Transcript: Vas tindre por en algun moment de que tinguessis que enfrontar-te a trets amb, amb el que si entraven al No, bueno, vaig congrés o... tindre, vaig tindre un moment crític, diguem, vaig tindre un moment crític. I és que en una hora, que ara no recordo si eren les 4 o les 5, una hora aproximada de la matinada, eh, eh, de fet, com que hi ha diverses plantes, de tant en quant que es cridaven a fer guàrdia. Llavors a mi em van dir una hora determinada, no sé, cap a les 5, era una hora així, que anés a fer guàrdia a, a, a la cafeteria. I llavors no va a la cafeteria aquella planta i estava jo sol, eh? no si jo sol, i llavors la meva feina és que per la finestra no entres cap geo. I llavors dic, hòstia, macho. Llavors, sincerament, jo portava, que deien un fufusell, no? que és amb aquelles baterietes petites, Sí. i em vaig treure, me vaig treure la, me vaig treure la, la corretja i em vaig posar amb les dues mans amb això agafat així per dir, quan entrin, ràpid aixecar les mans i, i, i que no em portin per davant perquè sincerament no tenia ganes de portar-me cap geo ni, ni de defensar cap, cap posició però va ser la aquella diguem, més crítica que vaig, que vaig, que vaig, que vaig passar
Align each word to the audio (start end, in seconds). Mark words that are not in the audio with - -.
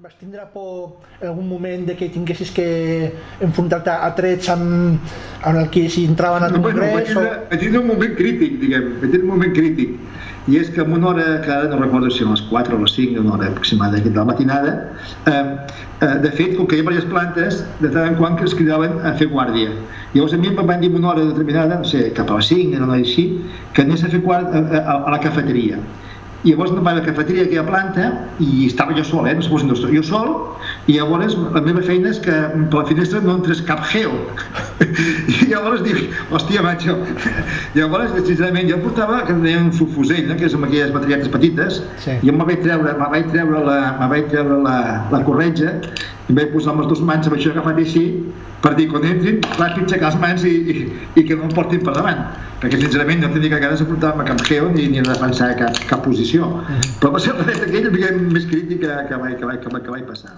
Vas 0.00 0.14
tindre 0.16 0.40
por 0.54 0.96
en 1.20 1.28
algun 1.28 1.44
moment 1.44 1.82
de 1.84 1.92
que 1.92 2.06
tinguessis 2.08 2.48
que 2.56 2.68
enfrontar-te 3.44 3.92
a 3.92 4.06
trets 4.16 4.48
amb, 4.48 5.10
amb 5.44 5.58
el 5.60 5.66
que 5.68 5.82
si 5.92 6.06
entraven 6.08 6.46
al 6.46 6.54
No, 6.54 6.62
bueno, 6.64 6.80
vaig 6.80 7.10
congrés 7.10 7.10
o... 7.10 7.20
tindre, 7.20 7.42
vaig 7.50 7.60
tindre 7.60 7.82
un 7.82 7.90
moment 7.90 8.14
crític, 8.16 8.54
diguem, 8.62 8.86
vaig 9.02 9.10
tindre 9.10 9.20
un 9.26 9.32
moment 9.34 9.52
crític. 9.58 9.92
I 10.48 10.56
és 10.56 10.72
que 10.72 10.80
en 10.80 10.96
una 10.96 11.10
hora, 11.10 11.26
que 11.44 11.52
ara 11.52 11.68
no 11.68 11.82
recordo 11.82 12.08
si 12.08 12.24
eren 12.24 12.32
les 12.32 12.46
4 12.48 12.78
o 12.78 12.80
les 12.80 12.96
5, 12.96 13.20
una 13.20 13.36
hora 13.36 13.52
aproximada 13.52 14.00
de 14.00 14.16
la 14.16 14.24
matinada, 14.24 14.74
eh, 15.28 15.44
eh, 16.00 16.14
de 16.24 16.32
fet, 16.32 16.56
com 16.56 16.64
que 16.64 16.78
hi 16.78 16.80
ha 16.80 16.86
diverses 16.86 17.12
plantes, 17.12 17.60
de 17.84 17.92
tant 17.92 18.14
en 18.14 18.16
quant 18.16 18.40
que 18.40 18.48
es 18.48 18.56
cridaven 18.56 19.02
a 19.04 19.12
fer 19.20 19.28
guàrdia. 19.28 19.76
Llavors 20.14 20.32
a 20.32 20.40
mi 20.40 20.48
em 20.48 20.62
van 20.64 20.80
dir 20.80 20.94
una 20.96 21.12
hora 21.12 21.28
determinada, 21.28 21.76
no 21.84 21.92
sé, 21.92 22.06
cap 22.16 22.32
a 22.32 22.40
les 22.40 22.48
5, 22.48 22.72
era 22.72 22.88
una 22.88 22.96
hora 22.96 23.04
així, 23.04 23.34
que 23.76 23.84
anés 23.84 24.00
a 24.00 24.08
fer 24.16 24.24
guàrdia 24.24 24.64
a, 24.64 24.80
a, 24.80 25.02
a 25.02 25.18
la 25.18 25.20
cafeteria. 25.20 25.76
I 26.42 26.54
llavors 26.54 26.72
no 26.72 26.80
va 26.84 26.94
a 26.94 27.00
la 27.00 27.04
cafeteria 27.04 27.44
aquella 27.44 27.66
planta 27.68 28.10
i 28.40 28.66
estava 28.66 28.96
jo 28.96 29.04
sol, 29.04 29.28
eh? 29.28 29.34
no 29.36 29.76
si 29.76 29.92
jo 29.92 30.02
sol, 30.02 30.30
i 30.88 30.96
llavors 30.96 31.36
la 31.36 31.60
meva 31.66 31.84
feina 31.84 32.08
és 32.14 32.20
que 32.24 32.36
per 32.72 32.82
la 32.82 32.86
finestra 32.88 33.20
no 33.24 33.36
entres 33.36 33.60
cap 33.68 33.84
geo. 33.92 34.14
I 35.40 35.46
llavors 35.50 35.82
dic, 35.84 35.98
hòstia, 36.30 36.62
macho. 36.64 36.96
Llavors, 37.76 38.14
sincerament, 38.26 38.68
jo 38.70 38.78
portava, 38.82 39.22
que 39.28 39.34
deien 39.42 39.68
un 39.68 39.72
fufusell, 39.76 40.26
no? 40.28 40.36
que 40.40 40.48
és 40.48 40.54
amb 40.56 40.66
aquelles 40.68 40.92
baterietes 40.94 41.28
petites, 41.32 41.80
Sí. 42.00 42.16
i 42.22 42.32
em 42.32 42.38
vaig 42.40 42.62
treure, 42.64 42.94
me 42.98 43.08
vaig 43.12 43.28
treure 43.32 43.64
la, 43.66 43.78
me 44.00 44.08
vaig 44.12 44.30
treure 44.32 44.60
la, 44.64 44.76
la 45.12 45.20
corretja 45.26 45.74
i 45.80 46.32
em 46.32 46.38
vaig 46.38 46.52
posar 46.54 46.72
amb 46.72 46.84
les 46.84 46.88
dues 46.92 47.02
mans 47.04 47.28
amb 47.28 47.36
això 47.36 47.52
agafat 47.52 47.80
així 47.82 48.04
per 48.64 48.74
dir, 48.76 48.86
quan 48.92 49.04
entrin, 49.08 49.40
ràpid 49.56 49.86
aixecar 49.86 50.10
les 50.12 50.18
mans 50.20 50.44
i, 50.48 50.52
i, 50.72 50.84
i 51.16 51.24
que 51.26 51.36
no 51.36 51.48
em 51.48 51.52
portin 51.56 51.82
per 51.84 51.94
davant 51.96 52.20
perquè 52.60 52.80
sincerament 52.80 53.22
no 53.24 53.30
tenia 53.32 53.60
ganes 53.62 53.80
de 53.80 53.88
portar-me 53.88 54.26
cap 54.28 54.42
geo 54.48 54.68
ni, 54.72 54.86
ni 54.92 55.00
de 55.00 55.08
defensar 55.08 55.54
cap, 55.60 55.76
cap 55.88 56.04
posició 56.04 56.50
però 57.00 57.12
va 57.16 57.22
ser 57.24 57.36
la 57.38 57.46
aquella 57.48 57.92
diguem, 57.92 58.26
més 58.34 58.48
crítica 58.50 59.02
que 59.08 59.20
vaig, 59.22 59.36
que 59.40 59.48
vaig, 59.48 59.60
que 59.64 59.72
vaig, 59.72 59.84
que 59.86 59.96
vaig 59.96 60.08
passar 60.08 60.36